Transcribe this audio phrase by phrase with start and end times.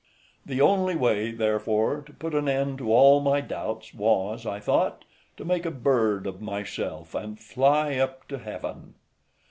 [0.47, 4.59] {165a} The only way, therefore, to put an end to all my doubts, was, I
[4.59, 5.05] thought,
[5.37, 8.95] to make a bird of myself, and fly up to heaven.